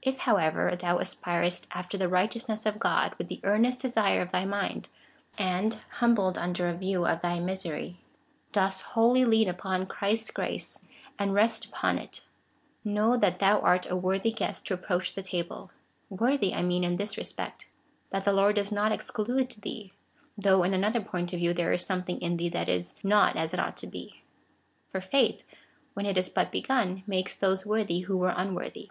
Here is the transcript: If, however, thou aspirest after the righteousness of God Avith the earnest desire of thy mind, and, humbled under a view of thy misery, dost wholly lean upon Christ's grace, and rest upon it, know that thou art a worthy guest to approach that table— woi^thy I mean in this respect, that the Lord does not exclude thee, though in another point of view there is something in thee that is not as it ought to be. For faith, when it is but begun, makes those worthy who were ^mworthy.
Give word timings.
If, 0.00 0.20
however, 0.20 0.74
thou 0.74 0.98
aspirest 0.98 1.66
after 1.72 1.98
the 1.98 2.08
righteousness 2.08 2.64
of 2.64 2.78
God 2.80 3.12
Avith 3.20 3.28
the 3.28 3.40
earnest 3.44 3.80
desire 3.80 4.22
of 4.22 4.32
thy 4.32 4.46
mind, 4.46 4.88
and, 5.36 5.74
humbled 5.98 6.38
under 6.38 6.70
a 6.70 6.74
view 6.74 7.04
of 7.04 7.20
thy 7.20 7.38
misery, 7.40 7.98
dost 8.52 8.80
wholly 8.80 9.26
lean 9.26 9.46
upon 9.50 9.84
Christ's 9.84 10.30
grace, 10.30 10.78
and 11.18 11.34
rest 11.34 11.66
upon 11.66 11.98
it, 11.98 12.22
know 12.82 13.18
that 13.18 13.38
thou 13.38 13.60
art 13.60 13.90
a 13.90 13.94
worthy 13.96 14.32
guest 14.32 14.66
to 14.68 14.74
approach 14.74 15.12
that 15.14 15.26
table— 15.26 15.70
woi^thy 16.10 16.56
I 16.56 16.62
mean 16.62 16.82
in 16.82 16.96
this 16.96 17.18
respect, 17.18 17.68
that 18.08 18.24
the 18.24 18.32
Lord 18.32 18.56
does 18.56 18.72
not 18.72 18.92
exclude 18.92 19.50
thee, 19.60 19.92
though 20.38 20.62
in 20.62 20.72
another 20.72 21.02
point 21.02 21.34
of 21.34 21.38
view 21.38 21.52
there 21.52 21.74
is 21.74 21.84
something 21.84 22.18
in 22.22 22.38
thee 22.38 22.48
that 22.48 22.70
is 22.70 22.94
not 23.02 23.36
as 23.36 23.52
it 23.52 23.60
ought 23.60 23.76
to 23.76 23.86
be. 23.86 24.22
For 24.90 25.02
faith, 25.02 25.42
when 25.92 26.06
it 26.06 26.16
is 26.16 26.30
but 26.30 26.50
begun, 26.50 27.02
makes 27.06 27.34
those 27.34 27.66
worthy 27.66 28.00
who 28.00 28.16
were 28.16 28.32
^mworthy. 28.32 28.88